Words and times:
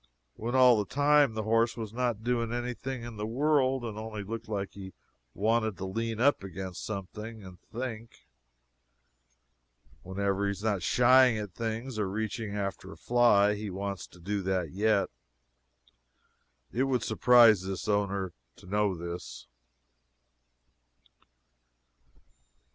when 0.35 0.55
all 0.55 0.79
the 0.83 0.89
time 0.93 1.35
the 1.35 1.43
horse 1.43 1.77
was 1.77 1.93
not 1.93 2.23
doing 2.23 2.51
anything 2.51 3.03
in 3.03 3.17
the 3.17 3.25
world, 3.27 3.83
and 3.85 3.99
only 3.99 4.23
looked 4.23 4.49
like 4.49 4.71
he 4.71 4.93
wanted 5.35 5.77
to 5.77 5.85
lean 5.85 6.19
up 6.19 6.43
against 6.43 6.83
something 6.83 7.43
and 7.43 7.59
think. 7.71 8.25
Whenever 10.01 10.45
he 10.45 10.51
is 10.53 10.63
not 10.63 10.81
shying 10.81 11.37
at 11.37 11.53
things, 11.53 11.99
or 11.99 12.09
reaching 12.09 12.55
after 12.55 12.91
a 12.91 12.97
fly, 12.97 13.53
he 13.53 13.69
wants 13.69 14.07
to 14.07 14.19
do 14.19 14.41
that 14.41 14.71
yet. 14.71 15.11
How 16.73 16.79
it 16.79 16.83
would 16.87 17.03
surprise 17.03 17.61
his 17.61 17.87
owner 17.87 18.33
to 18.55 18.65
know 18.65 18.97
this. 18.97 19.45